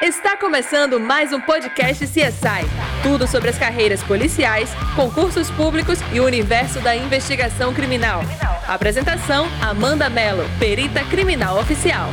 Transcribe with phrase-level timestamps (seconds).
[0.00, 2.64] Está começando mais um podcast CSI.
[3.02, 8.20] Tudo sobre as carreiras policiais, concursos públicos e o universo da investigação criminal.
[8.68, 12.10] Apresentação: Amanda Mello, perita criminal oficial.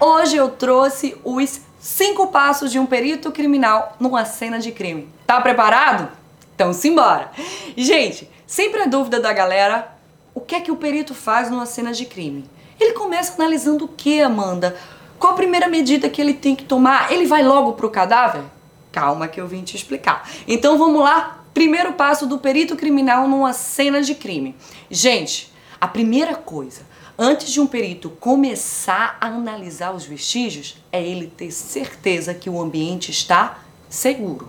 [0.00, 5.08] Hoje eu trouxe os cinco passos de um perito criminal numa cena de crime.
[5.28, 6.08] Tá preparado?
[6.56, 7.30] Então simbora!
[7.76, 9.94] Gente, sempre a dúvida da galera:
[10.34, 12.50] o que é que o perito faz numa cena de crime?
[12.80, 14.74] Ele começa analisando o que, Amanda?
[15.18, 17.12] Qual a primeira medida que ele tem que tomar?
[17.12, 18.42] Ele vai logo pro cadáver?
[18.90, 20.28] Calma que eu vim te explicar.
[20.48, 21.44] Então vamos lá.
[21.52, 24.56] Primeiro passo do perito criminal numa cena de crime.
[24.90, 26.82] Gente, a primeira coisa,
[27.18, 32.60] antes de um perito começar a analisar os vestígios, é ele ter certeza que o
[32.60, 33.58] ambiente está
[33.90, 34.48] seguro.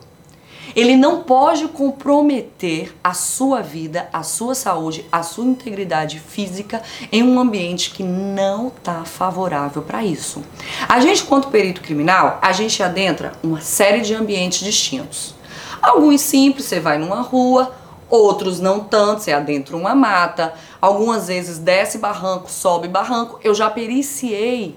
[0.75, 7.23] Ele não pode comprometer a sua vida, a sua saúde, a sua integridade física em
[7.23, 10.43] um ambiente que não está favorável para isso.
[10.87, 15.35] A gente, quanto perito criminal, a gente adentra uma série de ambientes distintos.
[15.81, 17.73] Alguns simples, você vai numa rua,
[18.09, 23.39] outros não tanto, você adentra uma mata, algumas vezes desce barranco, sobe barranco.
[23.43, 24.75] Eu já periciei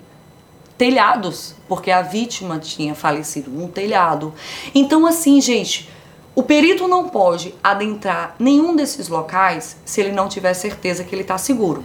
[0.77, 4.35] telhados, porque a vítima tinha falecido num telhado.
[4.75, 5.89] Então, assim, gente,
[6.37, 11.23] o perito não pode adentrar nenhum desses locais se ele não tiver certeza que ele
[11.23, 11.85] está seguro.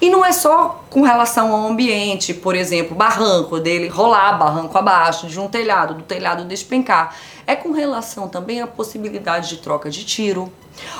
[0.00, 5.26] E não é só com relação ao ambiente, por exemplo, barranco dele rolar barranco abaixo
[5.26, 7.14] de um telhado, do telhado despencar.
[7.50, 10.52] É com relação também à possibilidade de troca de tiro,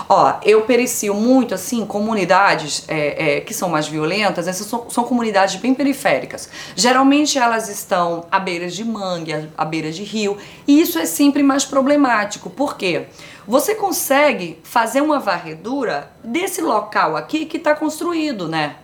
[0.09, 5.05] Ó, eu pericio muito, assim, comunidades é, é, que são mais violentas, essas são, são,
[5.05, 6.51] comunidades bem periféricas.
[6.75, 11.43] Geralmente elas estão à beira de mangue, à beira de rio, e isso é sempre
[11.43, 12.51] mais problemático.
[12.51, 13.07] Por quê?
[13.47, 18.75] Você consegue fazer uma varredura desse local aqui que está construído, né?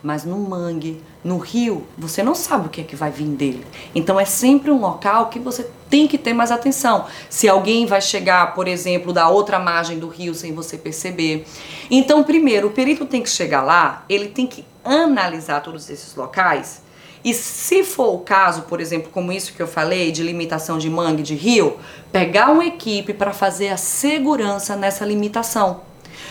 [0.00, 3.66] Mas no mangue, no rio, você não sabe o que é que vai vir dele.
[3.92, 7.06] Então é sempre um local que você tem que ter mais atenção.
[7.28, 11.44] Se alguém vai chegar, por exemplo, da outra margem do rio sem você perceber.
[11.90, 16.80] Então, primeiro, o perito tem que chegar lá, ele tem que analisar todos esses locais.
[17.24, 20.88] E se for o caso, por exemplo, como isso que eu falei, de limitação de
[20.88, 21.76] mangue de rio,
[22.12, 25.80] pegar uma equipe para fazer a segurança nessa limitação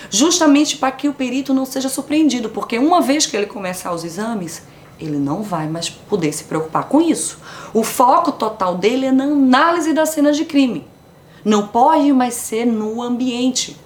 [0.09, 4.03] justamente para que o perito não seja surpreendido, porque uma vez que ele começar os
[4.03, 4.63] exames,
[4.99, 7.37] ele não vai mais poder se preocupar com isso.
[7.73, 10.87] O foco total dele é na análise das cenas de crime.
[11.43, 13.77] Não pode mais ser no ambiente.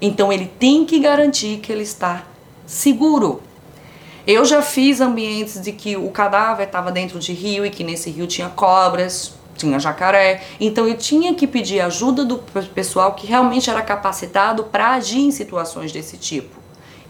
[0.00, 2.24] Então ele tem que garantir que ele está
[2.66, 3.42] seguro.
[4.26, 8.08] Eu já fiz ambientes de que o cadáver estava dentro de rio e que nesse
[8.08, 10.42] rio tinha cobras, tinha jacaré.
[10.60, 12.38] Então eu tinha que pedir ajuda do
[12.74, 16.56] pessoal que realmente era capacitado para agir em situações desse tipo.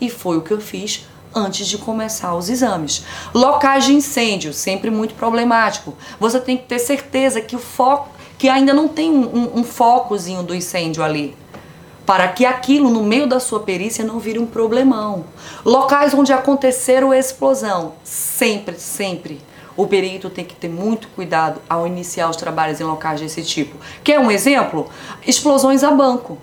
[0.01, 3.05] E foi o que eu fiz antes de começar os exames.
[3.35, 5.95] Locais de incêndio, sempre muito problemático.
[6.19, 9.65] Você tem que ter certeza que o foco, que ainda não tem um, um, um
[9.65, 11.37] focozinho do incêndio ali.
[12.05, 15.25] Para que aquilo no meio da sua perícia não vire um problemão.
[15.65, 19.41] Locais onde aconteceram explosão, sempre, sempre
[19.77, 23.77] o perito tem que ter muito cuidado ao iniciar os trabalhos em locais desse tipo.
[24.05, 24.89] Quer um exemplo?
[25.27, 26.39] Explosões a banco.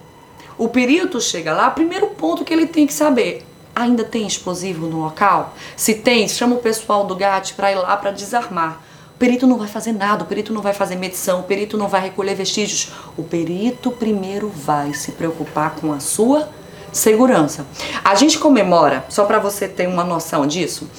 [0.57, 3.45] O perito chega lá, primeiro ponto que ele tem que saber:
[3.79, 5.53] ainda tem explosivo no local?
[5.75, 8.81] Se tem, chama o pessoal do GAT para ir lá para desarmar.
[9.16, 11.88] O perito não vai fazer nada, o perito não vai fazer medição, o perito não
[11.88, 12.91] vai recolher vestígios.
[13.18, 16.50] O perito primeiro vai se preocupar com a sua
[16.91, 17.66] segurança.
[18.03, 20.89] A gente comemora, só para você ter uma noção disso,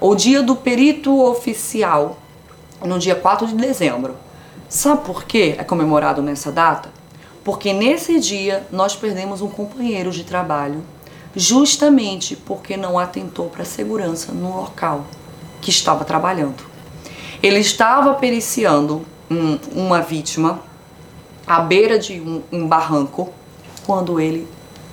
[0.00, 2.18] o dia do perito oficial,
[2.82, 4.16] no dia 4 de dezembro.
[4.68, 6.90] Sabe por que é comemorado nessa data?
[7.42, 10.82] Porque nesse dia nós perdemos um companheiro de trabalho,
[11.34, 15.06] justamente porque não atentou para a segurança no local
[15.60, 16.64] que estava trabalhando.
[17.42, 20.60] Ele estava periciando um, uma vítima
[21.46, 23.32] à beira de um, um barranco
[23.86, 24.46] quando ele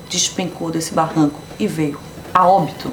[0.10, 2.00] despencou desse barranco e veio
[2.34, 2.92] a óbito.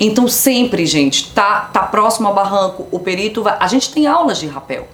[0.00, 3.56] Então sempre, gente, tá, tá próximo ao barranco, o perito vai.
[3.60, 4.88] A gente tem aulas de rapel.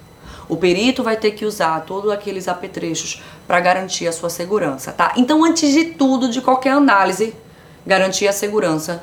[0.48, 5.12] O perito vai ter que usar todos aqueles apetrechos para garantir a sua segurança, tá?
[5.16, 7.34] Então, antes de tudo, de qualquer análise,
[7.86, 9.02] garantir a segurança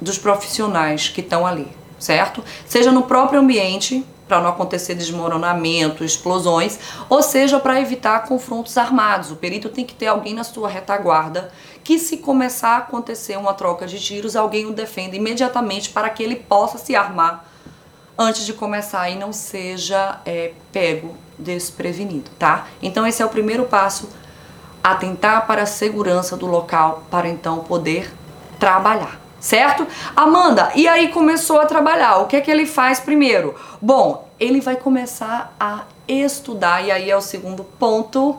[0.00, 1.68] dos profissionais que estão ali,
[1.98, 2.42] certo?
[2.66, 9.32] Seja no próprio ambiente, para não acontecer desmoronamento, explosões, ou seja, para evitar confrontos armados.
[9.32, 11.52] O perito tem que ter alguém na sua retaguarda
[11.82, 16.22] que, se começar a acontecer uma troca de tiros, alguém o defenda imediatamente para que
[16.22, 17.44] ele possa se armar
[18.16, 22.68] antes de começar e não seja é, pego desprevenido, tá?
[22.80, 24.08] Então, esse é o primeiro passo
[24.82, 28.12] atentar para a segurança do local para então poder
[28.58, 29.86] trabalhar, certo?
[30.14, 32.18] Amanda, e aí começou a trabalhar.
[32.18, 33.54] O que é que ele faz primeiro?
[33.80, 38.36] Bom, ele vai começar a estudar, e aí é o segundo ponto,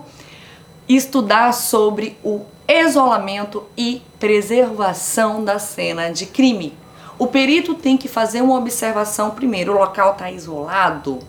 [0.88, 6.78] estudar sobre o isolamento e preservação da cena de crime.
[7.18, 11.20] O perito tem que fazer uma observação primeiro, o local está isolado,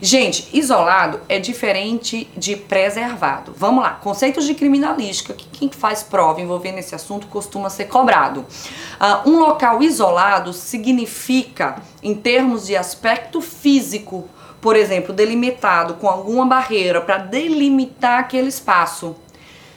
[0.00, 3.54] Gente, isolado é diferente de preservado.
[3.56, 8.40] Vamos lá, conceitos de criminalística, que quem faz prova envolvendo esse assunto costuma ser cobrado.
[8.40, 14.28] Uh, um local isolado significa, em termos de aspecto físico,
[14.60, 19.16] por exemplo, delimitado com alguma barreira para delimitar aquele espaço.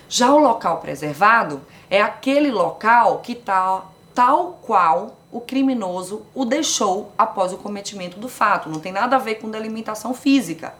[0.09, 3.83] Já o local preservado é aquele local que está
[4.19, 8.67] tal qual o criminoso o deixou após o cometimento do fato.
[8.67, 10.73] Não tem nada a ver com delimitação física.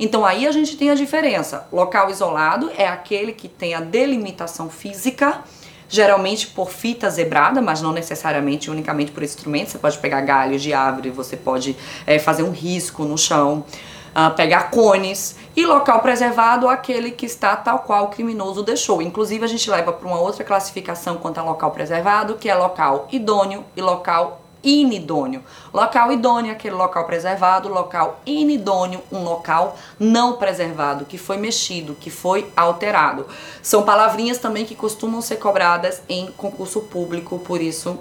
[0.00, 1.68] Então aí a gente tem a diferença.
[1.70, 5.40] Local isolado é aquele que tem a delimitação física,
[5.86, 9.68] geralmente por fita zebrada, mas não necessariamente unicamente por instrumento.
[9.68, 11.76] Você pode pegar galhos de árvore, você pode
[12.06, 13.66] é, fazer um risco no chão
[14.14, 19.02] uh, pegar cones e local preservado aquele que está tal qual o criminoso deixou.
[19.02, 23.08] Inclusive a gente leva para uma outra classificação quanto a local preservado, que é local
[23.10, 25.42] idôneo e local inidôneo.
[25.72, 32.10] Local idôneo, aquele local preservado, local inidôneo, um local não preservado, que foi mexido, que
[32.10, 33.26] foi alterado.
[33.62, 37.98] São palavrinhas também que costumam ser cobradas em concurso público, por isso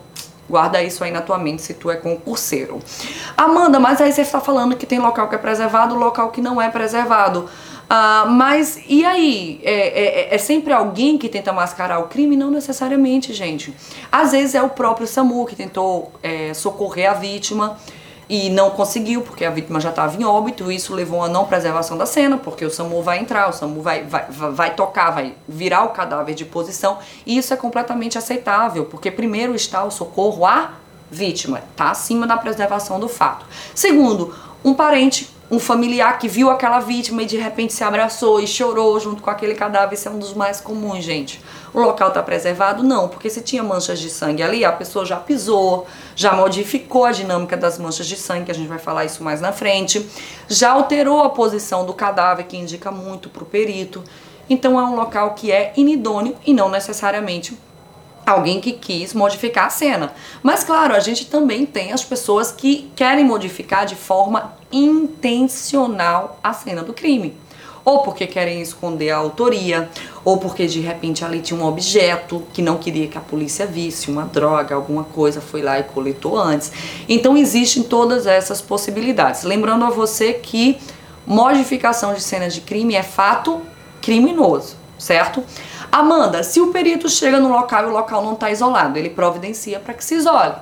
[0.50, 2.80] Guarda isso aí na tua mente se tu é concurseiro.
[3.36, 6.62] Amanda, mas aí você está falando que tem local que é preservado, local que não
[6.62, 7.50] é preservado.
[7.90, 9.62] Ah, mas e aí?
[9.64, 12.36] É, é, é, sempre alguém que tenta mascarar o crime?
[12.36, 13.74] Não necessariamente, gente.
[14.12, 17.78] Às vezes é o próprio SAMU que tentou é, socorrer a vítima
[18.30, 20.72] e não conseguiu porque a vítima já estava em óbito.
[20.72, 24.04] Isso levou a não preservação da cena, porque o SAMU vai entrar, o SAMU vai,
[24.04, 26.98] vai, vai tocar, vai virar o cadáver de posição.
[27.26, 30.72] E isso é completamente aceitável, porque primeiro está o socorro à
[31.10, 33.46] vítima, está acima da preservação do fato.
[33.74, 38.48] Segundo, um parente um familiar que viu aquela vítima e de repente se abraçou e
[38.48, 41.42] chorou junto com aquele cadáver, isso é um dos mais comuns, gente.
[41.74, 42.84] O local está preservado?
[42.84, 47.12] Não, porque se tinha manchas de sangue ali, a pessoa já pisou, já modificou a
[47.12, 50.06] dinâmica das manchas de sangue, que a gente vai falar isso mais na frente,
[50.50, 54.04] já alterou a posição do cadáver, que indica muito para o perito.
[54.50, 57.58] Então é um local que é inidôneo e não necessariamente
[58.32, 60.14] alguém que quis modificar a cena.
[60.44, 66.54] Mas claro, a gente também tem as pessoas que querem modificar de forma intencional a
[66.54, 67.34] cena do crime.
[67.86, 69.90] Ou porque querem esconder a autoria,
[70.26, 74.12] ou porque de repente ali tinha um objeto que não queria que a polícia visse,
[74.12, 76.70] uma droga, alguma coisa, foi lá e coletou antes.
[77.08, 79.44] Então existem todas essas possibilidades.
[79.44, 80.78] Lembrando a você que
[81.26, 83.62] modificação de cena de crime é fato
[84.02, 85.42] criminoso, certo?
[85.92, 89.80] Amanda, se o perito chega no local e o local não está isolado, ele providencia
[89.80, 90.56] para que se isole.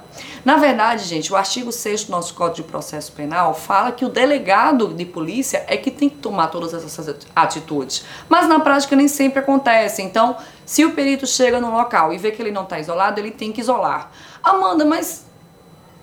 [0.45, 4.09] Na verdade, gente, o artigo 6 do nosso Código de Processo Penal fala que o
[4.09, 8.05] delegado de polícia é que tem que tomar todas essas atitudes.
[8.29, 10.03] Mas na prática nem sempre acontece.
[10.03, 13.31] Então, se o perito chega no local e vê que ele não está isolado, ele
[13.31, 14.11] tem que isolar.
[14.43, 15.25] Amanda, mas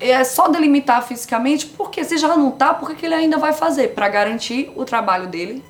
[0.01, 1.67] é só delimitar fisicamente?
[1.67, 3.95] Porque se já não está, por que ele ainda vai fazer?
[3.95, 5.65] Para garantir o trabalho dele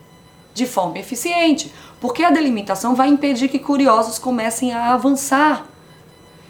[0.55, 1.73] de forma eficiente,
[2.03, 5.69] porque a delimitação vai impedir que curiosos comecem a avançar.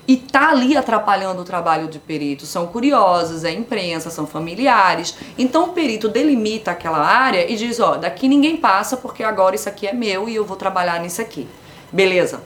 [0.08, 2.46] E tá ali atrapalhando o trabalho de perito.
[2.46, 5.14] São curiosos, é imprensa, são familiares.
[5.36, 9.68] Então o perito delimita aquela área e diz: ó, daqui ninguém passa porque agora isso
[9.68, 11.46] aqui é meu e eu vou trabalhar nisso aqui.
[11.92, 12.42] Beleza?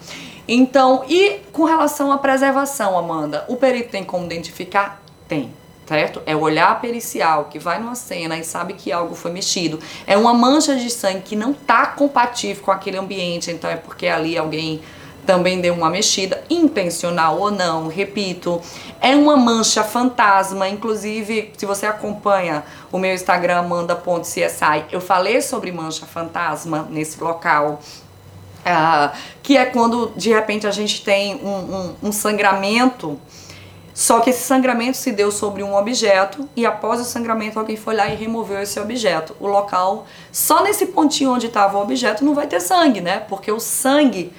[0.49, 5.01] Então, e com relação à preservação, Amanda, o perito tem como identificar?
[5.29, 5.53] Tem
[5.87, 6.21] certo?
[6.27, 9.79] É o olhar pericial que vai numa cena e sabe que algo foi mexido.
[10.07, 14.07] É uma mancha de sangue que não tá compatível com aquele ambiente, então é porque
[14.09, 14.83] ali alguém
[15.25, 18.63] também deu uma mexida, intencional ou não, repito,
[19.01, 20.69] é uma mancha fantasma.
[20.69, 22.63] Inclusive, se você acompanha
[22.93, 27.81] o meu Instagram, amanda.csi, eu falei sobre mancha fantasma nesse local.
[28.61, 33.17] Uh, que é quando de repente a gente tem um, um, um sangramento
[33.97, 37.97] só que esse sangramento se deu sobre um objeto e após o sangramento alguém foi
[37.97, 39.35] lá e removeu esse objeto.
[39.41, 43.21] O local, só nesse pontinho onde estava o objeto não vai ter sangue, né?
[43.21, 44.35] Porque o sangue,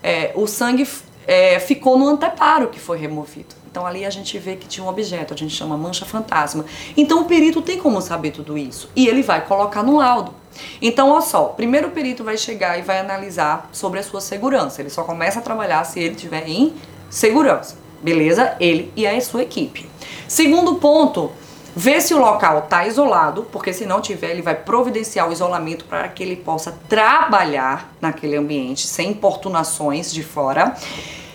[0.00, 0.88] é, o sangue
[1.26, 3.56] é, ficou no anteparo que foi removido.
[3.68, 6.64] Então ali a gente vê que tinha um objeto, a gente chama mancha fantasma.
[6.96, 10.32] Então o perito tem como saber tudo isso e ele vai colocar no laudo.
[10.80, 14.80] Então, olha só, primeiro o perito vai chegar e vai analisar sobre a sua segurança.
[14.80, 16.74] Ele só começa a trabalhar se ele estiver em
[17.08, 18.56] segurança beleza?
[18.60, 19.88] Ele e a sua equipe.
[20.26, 21.30] Segundo ponto,
[21.74, 25.84] ver se o local está isolado, porque se não tiver, ele vai providenciar o isolamento
[25.84, 30.76] para que ele possa trabalhar naquele ambiente sem importunações de fora.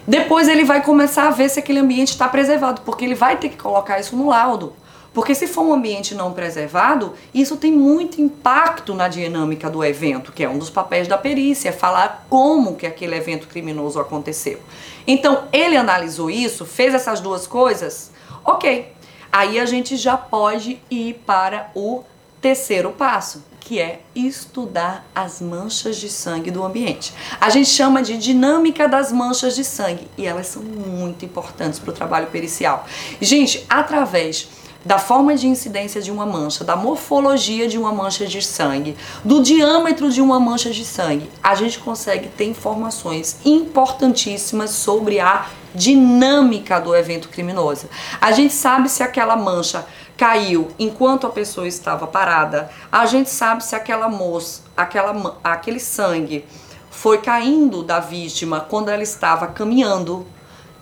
[0.07, 3.49] Depois ele vai começar a ver se aquele ambiente está preservado, porque ele vai ter
[3.49, 4.73] que colocar isso no laudo.
[5.15, 10.33] Porque se for um ambiente não preservado, isso tem muito impacto na dinâmica do evento,
[10.33, 14.59] que é um dos papéis da perícia, falar como que aquele evento criminoso aconteceu.
[15.07, 18.11] Então, ele analisou isso, fez essas duas coisas,
[18.43, 18.91] ok.
[19.31, 22.03] Aí a gente já pode ir para o
[22.41, 27.13] terceiro passo, que é estudar as manchas de sangue do ambiente.
[27.39, 31.91] A gente chama de dinâmica das manchas de sangue e elas são muito importantes para
[31.91, 32.85] o trabalho pericial.
[33.21, 34.49] Gente, através
[34.85, 39.41] da forma de incidência de uma mancha, da morfologia de uma mancha de sangue, do
[39.41, 46.79] diâmetro de uma mancha de sangue, a gente consegue ter informações importantíssimas sobre a dinâmica
[46.79, 47.89] do evento criminoso.
[48.21, 53.63] A gente sabe se aquela mancha caiu enquanto a pessoa estava parada, a gente sabe
[53.63, 56.45] se aquela moça, aquela, aquele sangue
[56.91, 60.25] foi caindo da vítima quando ela estava caminhando,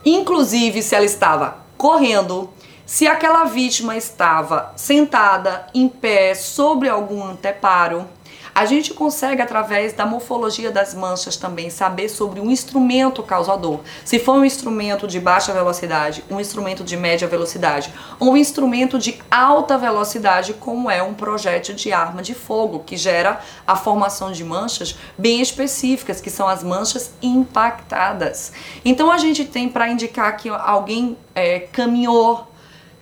[0.05, 2.49] inclusive se ela estava correndo
[2.85, 8.07] se aquela vítima estava sentada, em pé, sobre algum anteparo,
[8.55, 13.79] a gente consegue, através da morfologia das manchas, também saber sobre um instrumento causador.
[14.05, 18.99] Se for um instrumento de baixa velocidade, um instrumento de média velocidade, ou um instrumento
[18.99, 24.31] de alta velocidade, como é um projétil de arma de fogo, que gera a formação
[24.31, 28.53] de manchas bem específicas, que são as manchas impactadas.
[28.85, 32.52] Então a gente tem para indicar que alguém é, caminhou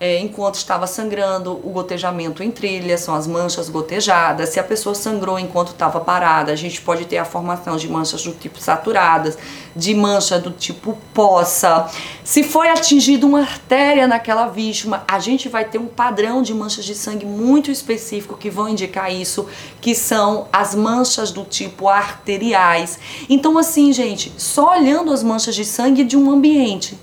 [0.02, 4.50] é, enquanto estava sangrando, o gotejamento em trilha, são as manchas gotejadas.
[4.50, 8.24] Se a pessoa sangrou enquanto estava parada, a gente pode ter a formação de manchas
[8.24, 9.38] do tipo saturadas,
[9.76, 11.88] de mancha do tipo poça.
[12.24, 16.84] Se foi atingida uma artéria naquela vítima, a gente vai ter um padrão de manchas
[16.84, 19.46] de sangue muito específico que vão indicar isso,
[19.80, 22.98] que são as manchas do tipo arteriais.
[23.30, 26.98] Então, assim, gente, só olhando as manchas de sangue de um ambiente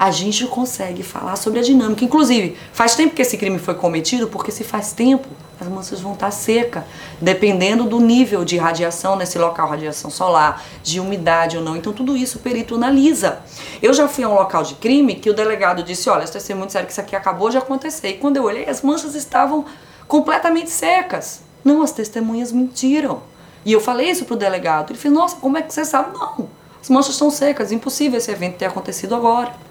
[0.00, 2.02] a gente consegue falar sobre a dinâmica.
[2.02, 5.28] Inclusive, faz tempo que esse crime foi cometido, porque se faz tempo,
[5.60, 6.84] as manchas vão estar secas,
[7.20, 11.76] dependendo do nível de radiação nesse local, radiação solar, de umidade ou não.
[11.76, 13.40] Então, tudo isso o perito analisa.
[13.82, 16.54] Eu já fui a um local de crime que o delegado disse: Olha, isso é
[16.54, 18.08] muito sério que isso aqui acabou de acontecer.
[18.08, 19.66] E quando eu olhei, as manchas estavam
[20.08, 21.42] completamente secas.
[21.62, 23.20] Não, as testemunhas mentiram.
[23.66, 24.92] E eu falei isso pro delegado.
[24.92, 26.16] Ele falou: Nossa, como é que você sabe?
[26.16, 26.48] Não,
[26.80, 29.68] as manchas estão secas, impossível esse evento ter acontecido agora.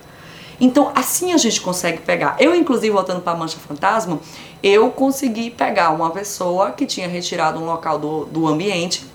[0.59, 2.35] Então, assim a gente consegue pegar.
[2.39, 4.19] Eu, inclusive, voltando para a mancha fantasma,
[4.61, 9.05] eu consegui pegar uma pessoa que tinha retirado um local do, do ambiente,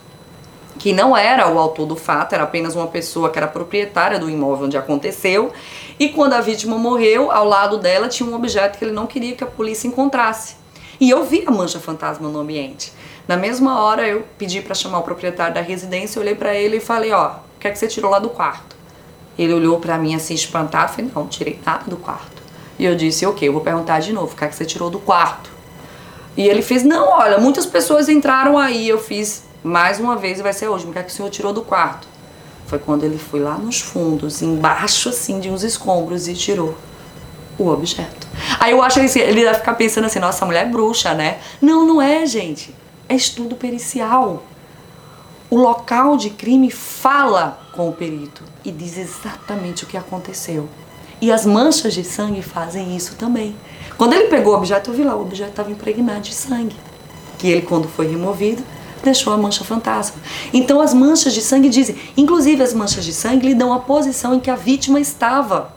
[0.79, 4.29] que não era o autor do fato, era apenas uma pessoa que era proprietária do
[4.29, 5.53] imóvel onde aconteceu.
[5.99, 9.37] E quando a vítima morreu, ao lado dela tinha um objeto que ele não queria
[9.37, 10.57] que a polícia encontrasse.
[11.01, 12.93] E eu vi a mancha fantasma no ambiente.
[13.27, 16.81] Na mesma hora eu pedi para chamar o proprietário da residência, olhei para ele e
[16.81, 18.77] falei: "Ó, o que é que você tirou lá do quarto?"
[19.39, 22.43] Ele olhou para mim assim espantado, falei, não, tirei nada do quarto.
[22.79, 24.91] E eu disse, ok, eu vou perguntar de novo, o que é que você tirou
[24.91, 25.51] do quarto?
[26.37, 30.43] E ele fez, não, olha, muitas pessoas entraram aí, eu fiz mais uma vez e
[30.43, 32.09] vai ser hoje, o que é que o senhor tirou do quarto?
[32.67, 36.77] Foi quando ele foi lá nos fundos, embaixo assim de uns escombros e tirou
[37.59, 38.27] o objeto.
[38.59, 41.39] Aí eu acho que ele vai ficar pensando assim, nossa, a mulher é bruxa, né?
[41.61, 42.75] Não, não é, gente.
[43.09, 44.43] É estudo pericial.
[45.55, 50.69] O local de crime fala com o perito e diz exatamente o que aconteceu.
[51.21, 53.55] E as manchas de sangue fazem isso também.
[53.97, 56.75] Quando ele pegou o objeto, eu vi lá, o objeto estava impregnado de sangue.
[57.39, 58.65] Que ele, quando foi removido,
[59.05, 60.17] deixou a mancha fantasma.
[60.53, 64.35] Então as manchas de sangue dizem, inclusive as manchas de sangue lhe dão a posição
[64.35, 65.73] em que a vítima estava.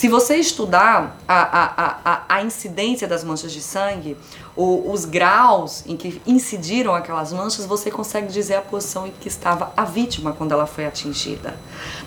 [0.00, 4.16] Se você estudar a, a, a, a incidência das manchas de sangue,
[4.56, 9.28] o, os graus em que incidiram aquelas manchas, você consegue dizer a posição em que
[9.28, 11.54] estava a vítima quando ela foi atingida.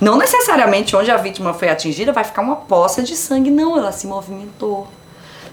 [0.01, 3.91] Não necessariamente onde a vítima foi atingida vai ficar uma poça de sangue, não, ela
[3.91, 4.87] se movimentou.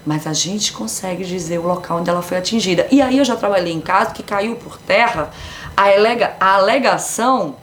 [0.03, 2.87] Mas a gente consegue dizer o local onde ela foi atingida.
[2.89, 5.29] E aí eu já trabalhei em caso que caiu por terra
[5.77, 7.55] a, alega, a alegação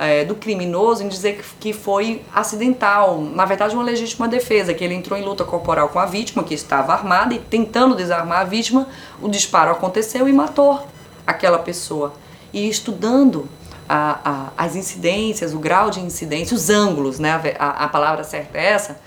[0.00, 4.94] é, do criminoso em dizer que foi acidental, na verdade uma legítima defesa, que ele
[4.94, 8.88] entrou em luta corporal com a vítima, que estava armada, e tentando desarmar a vítima,
[9.20, 10.82] o disparo aconteceu e matou
[11.26, 12.14] aquela pessoa.
[12.50, 13.46] E estudando
[13.86, 14.20] a,
[14.56, 18.68] a, as incidências, o grau de incidência, os ângulos, né, a, a palavra certa é
[18.68, 18.98] essa,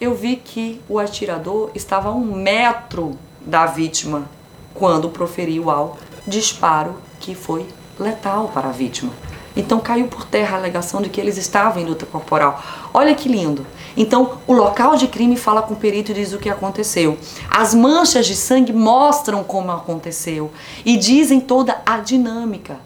[0.00, 4.28] eu vi que o atirador estava a um metro da vítima
[4.72, 7.66] quando proferiu ao disparo que foi
[7.98, 9.12] letal para a vítima.
[9.58, 12.62] Então caiu por terra a alegação de que eles estavam em luta corporal.
[12.94, 13.66] Olha que lindo.
[13.96, 17.18] Então o local de crime fala com o perito e diz o que aconteceu.
[17.50, 20.50] As manchas de sangue mostram como aconteceu
[20.84, 22.78] e dizem toda a dinâmica.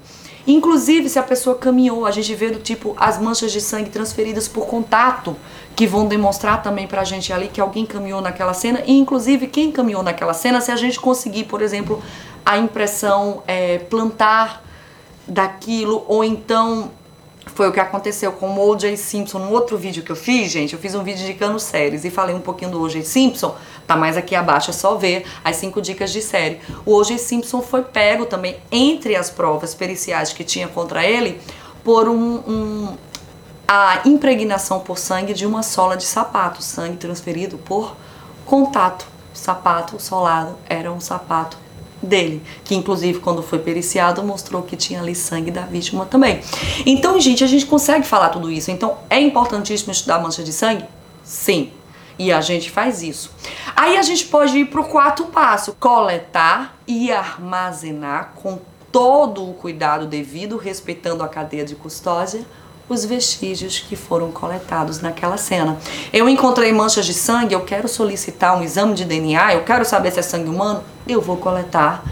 [0.46, 4.48] Inclusive, se a pessoa caminhou, a gente vê do tipo as manchas de sangue transferidas
[4.48, 5.36] por contato,
[5.76, 9.70] que vão demonstrar também pra gente ali que alguém caminhou naquela cena, e inclusive quem
[9.70, 12.02] caminhou naquela cena, se a gente conseguir, por exemplo,
[12.44, 14.64] a impressão é, plantar
[15.26, 16.90] daquilo, ou então
[17.46, 18.96] foi o que aconteceu com o O.J.
[18.96, 20.74] Simpson no outro vídeo que eu fiz, gente.
[20.74, 23.02] Eu fiz um vídeo indicando séries e falei um pouquinho do O.J.
[23.02, 23.56] Simpson.
[23.86, 26.60] Tá mais aqui abaixo, é só ver as cinco dicas de série.
[26.86, 27.18] O O.J.
[27.18, 31.40] Simpson foi pego também entre as provas periciais que tinha contra ele
[31.82, 32.96] por um, um
[33.66, 37.96] a impregnação por sangue de uma sola de sapato, sangue transferido por
[38.44, 39.06] contato.
[39.32, 41.56] Sapato solado era um sapato
[42.02, 46.40] dele, que inclusive quando foi periciado mostrou que tinha ali sangue da vítima também.
[46.85, 48.71] Então, gente, a gente consegue falar tudo isso.
[48.71, 50.85] Então, é importantíssimo estudar mancha de sangue?
[51.23, 51.71] Sim.
[52.18, 53.30] E a gente faz isso.
[53.75, 58.59] Aí a gente pode ir para o quarto passo: coletar e armazenar com
[58.90, 62.44] todo o cuidado devido, respeitando a cadeia de custódia,
[62.92, 65.78] os vestígios que foram coletados naquela cena.
[66.12, 70.12] Eu encontrei manchas de sangue, eu quero solicitar um exame de DNA, eu quero saber
[70.12, 72.04] se é sangue humano, eu vou coletar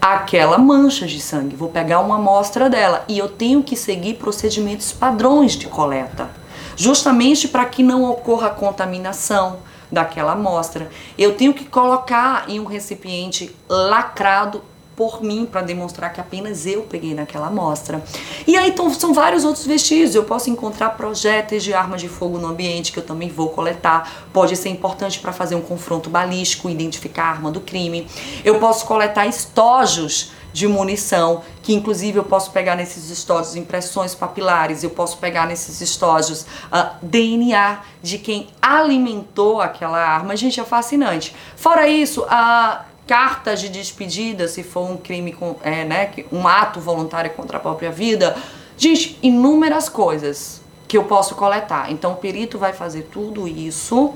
[0.00, 4.92] aquela mancha de sangue, vou pegar uma amostra dela e eu tenho que seguir procedimentos
[4.92, 6.28] padrões de coleta,
[6.76, 9.58] justamente para que não ocorra contaminação
[9.90, 10.90] daquela amostra.
[11.16, 14.62] Eu tenho que colocar em um recipiente lacrado
[14.96, 18.02] por mim para demonstrar que apenas eu peguei naquela amostra.
[18.46, 20.14] E aí então, são vários outros vestígios.
[20.14, 24.26] Eu posso encontrar projéteis de arma de fogo no ambiente que eu também vou coletar.
[24.32, 28.06] Pode ser importante para fazer um confronto balístico, identificar a arma do crime.
[28.44, 34.84] Eu posso coletar estojos de munição, que inclusive eu posso pegar nesses estojos impressões papilares,
[34.84, 40.36] eu posso pegar nesses estojos uh, ah, DNA de quem alimentou aquela arma.
[40.36, 41.34] Gente, é fascinante.
[41.56, 46.46] Fora isso, a uh, cartas de despedida, se for um crime, com, é, né, um
[46.46, 48.36] ato voluntário contra a própria vida.
[48.76, 51.90] Gente, inúmeras coisas que eu posso coletar.
[51.90, 54.14] Então, o perito vai fazer tudo isso,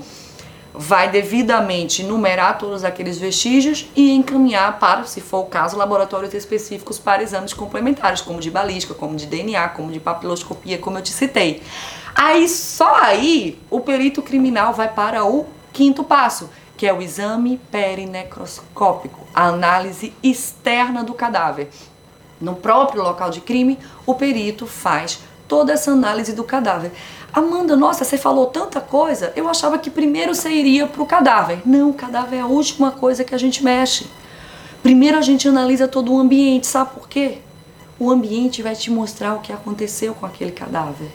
[0.73, 6.99] vai devidamente numerar todos aqueles vestígios e encaminhar para, se for o caso, laboratórios específicos
[6.99, 11.11] para exames complementares, como de balística, como de DNA, como de papiloscopia, como eu te
[11.11, 11.61] citei.
[12.15, 17.59] Aí, só aí, o perito criminal vai para o quinto passo, que é o exame
[17.69, 21.69] perinecroscópico, a análise externa do cadáver.
[22.39, 26.93] No próprio local de crime, o perito faz toda essa análise do cadáver.
[27.33, 31.63] Amanda, nossa, você falou tanta coisa, eu achava que primeiro você iria para o cadáver.
[31.65, 34.07] Não, o cadáver é a última coisa que a gente mexe.
[34.81, 37.39] Primeiro a gente analisa todo o ambiente, sabe por quê?
[37.99, 41.11] O ambiente vai te mostrar o que aconteceu com aquele cadáver.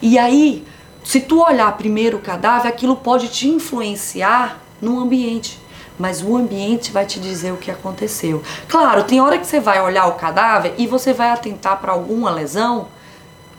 [0.00, 0.66] E aí,
[1.04, 5.60] se tu olhar primeiro o cadáver, aquilo pode te influenciar no ambiente.
[5.98, 8.42] Mas o ambiente vai te dizer o que aconteceu.
[8.68, 12.30] Claro, tem hora que você vai olhar o cadáver e você vai atentar para alguma
[12.30, 12.88] lesão,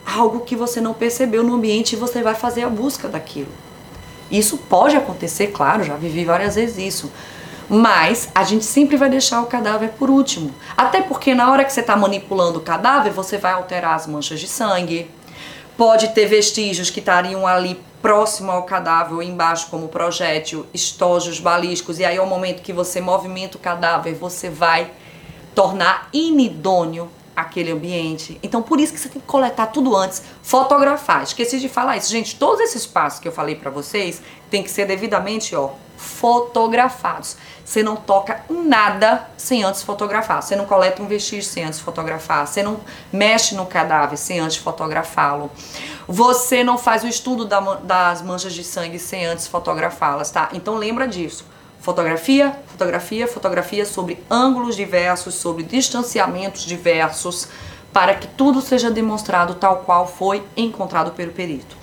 [0.04, 3.48] algo que você não percebeu no ambiente e você vai fazer a busca daquilo.
[4.30, 7.12] Isso pode acontecer, claro, já vivi várias vezes isso.
[7.68, 10.54] Mas a gente sempre vai deixar o cadáver por último.
[10.76, 14.38] Até porque na hora que você está manipulando o cadáver, você vai alterar as manchas
[14.38, 15.10] de sangue.
[15.76, 21.98] Pode ter vestígios que estariam ali próximo ao cadáver ou embaixo como projétil, estojos balísticos,
[21.98, 24.90] e aí ao momento que você movimenta o cadáver, você vai
[25.54, 28.38] tornar inidôneo aquele ambiente.
[28.42, 31.22] Então por isso que você tem que coletar tudo antes, fotografar.
[31.24, 34.70] Esqueci de falar isso, gente, todos esses passos que eu falei para vocês tem que
[34.70, 37.36] ser devidamente, ó, fotografados.
[37.64, 40.42] Você não toca nada sem antes fotografar.
[40.42, 42.46] Você não coleta um vestígio sem antes fotografar.
[42.46, 42.80] Você não
[43.12, 45.50] mexe no cadáver sem antes fotografá-lo.
[46.06, 50.48] Você não faz o estudo da, das manchas de sangue sem antes fotografá-las, tá?
[50.52, 51.44] Então lembra disso.
[51.80, 57.48] Fotografia, fotografia, fotografia sobre ângulos diversos, sobre distanciamentos diversos,
[57.92, 61.75] para que tudo seja demonstrado tal qual foi encontrado pelo perito.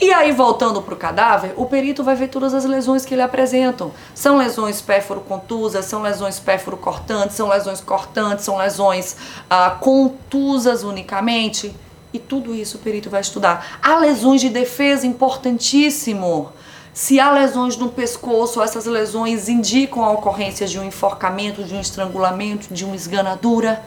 [0.00, 3.22] E aí, voltando para o cadáver, o perito vai ver todas as lesões que ele
[3.22, 3.92] apresentam.
[4.14, 9.16] São lesões pérfuro-contusas, são lesões pérfuro-cortantes, são lesões cortantes, são lesões
[9.48, 11.74] ah, contusas unicamente.
[12.12, 13.78] E tudo isso o perito vai estudar.
[13.82, 16.52] Há lesões de defesa, importantíssimo.
[16.92, 21.80] Se há lesões no pescoço, essas lesões indicam a ocorrência de um enforcamento, de um
[21.80, 23.82] estrangulamento, de uma esganadura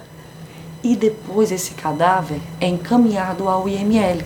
[0.86, 4.24] e depois esse cadáver é encaminhado ao IML.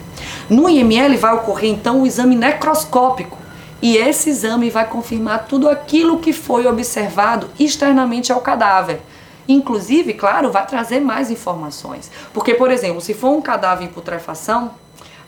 [0.50, 3.38] No IML vai ocorrer então o exame necroscópico
[3.82, 9.00] e esse exame vai confirmar tudo aquilo que foi observado externamente ao cadáver.
[9.48, 12.12] Inclusive, claro, vai trazer mais informações.
[12.34, 14.72] Porque, por exemplo, se for um cadáver em putrefação,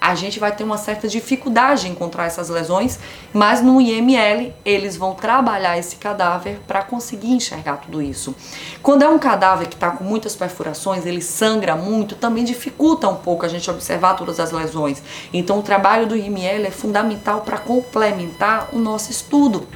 [0.01, 2.97] a gente vai ter uma certa dificuldade em encontrar essas lesões,
[3.31, 8.35] mas no IML eles vão trabalhar esse cadáver para conseguir enxergar tudo isso.
[8.81, 13.15] Quando é um cadáver que está com muitas perfurações, ele sangra muito, também dificulta um
[13.15, 15.03] pouco a gente observar todas as lesões.
[15.31, 19.67] Então o trabalho do IML é fundamental para complementar o nosso estudo.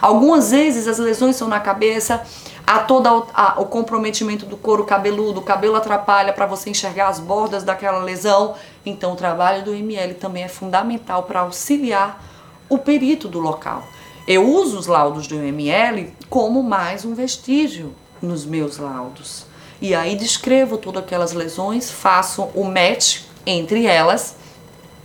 [0.00, 2.22] Algumas vezes as lesões são na cabeça,
[2.66, 3.26] há todo
[3.58, 8.54] o comprometimento do couro cabeludo, o cabelo atrapalha para você enxergar as bordas daquela lesão.
[8.84, 12.22] Então, o trabalho do ML também é fundamental para auxiliar
[12.68, 13.84] o perito do local.
[14.26, 19.46] Eu uso os laudos do ML como mais um vestígio nos meus laudos.
[19.80, 24.34] E aí descrevo todas aquelas lesões, faço o match entre elas.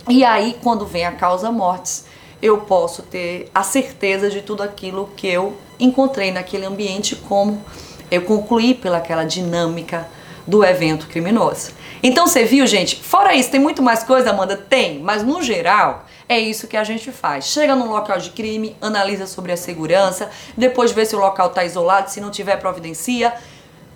[0.08, 2.06] E aí, quando vem a causa mortes,
[2.40, 7.62] eu posso ter a certeza de tudo aquilo que eu encontrei naquele ambiente, como
[8.10, 10.08] eu concluí pelaquela dinâmica
[10.46, 11.70] do evento criminoso.
[12.02, 12.96] Então você viu, gente?
[12.96, 14.56] Fora isso, tem muito mais coisa, Amanda?
[14.56, 17.46] Tem, mas no geral é isso que a gente faz.
[17.46, 21.64] Chega num local de crime, analisa sobre a segurança, depois vê se o local está
[21.64, 23.32] isolado, se não tiver providencia,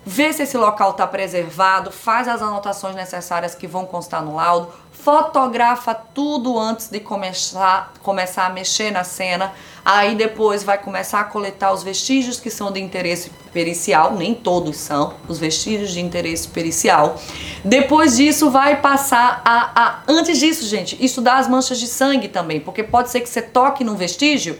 [0.05, 4.69] vê se esse local está preservado, faz as anotações necessárias que vão constar no laudo,
[4.99, 9.53] fotografa tudo antes de começar, começar a mexer na cena.
[9.85, 14.75] Aí depois vai começar a coletar os vestígios que são de interesse pericial, nem todos
[14.75, 17.17] são os vestígios de interesse pericial.
[17.63, 22.59] Depois disso vai passar a, a antes disso, gente, estudar as manchas de sangue também,
[22.59, 24.57] porque pode ser que você toque num vestígio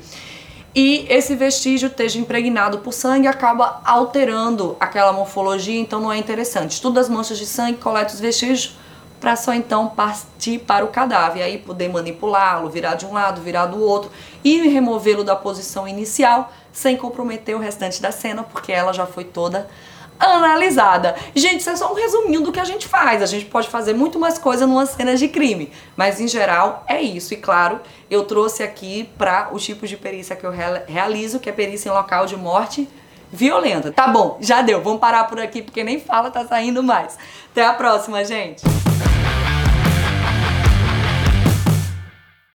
[0.74, 6.74] e esse vestígio esteja impregnado por sangue acaba alterando aquela morfologia, então não é interessante.
[6.74, 8.78] Estuda as manchas de sangue, coleta os vestígios
[9.20, 13.66] para só então partir para o cadáver, aí poder manipulá-lo, virar de um lado, virar
[13.66, 14.12] do outro
[14.44, 19.24] e removê-lo da posição inicial sem comprometer o restante da cena, porque ela já foi
[19.24, 19.68] toda
[20.20, 21.16] analisada.
[21.36, 23.22] Gente, isso é só um resuminho do que a gente faz.
[23.22, 27.02] A gente pode fazer muito mais coisa numa cena de crime, mas em geral é
[27.02, 27.34] isso.
[27.34, 30.52] E claro, eu trouxe aqui para os tipos de perícia que eu
[30.88, 32.88] realizo, que é perícia em local de morte
[33.32, 33.92] violenta.
[33.92, 34.82] Tá bom, já deu.
[34.82, 37.18] Vamos parar por aqui porque nem fala tá saindo mais.
[37.52, 38.64] Até a próxima, gente.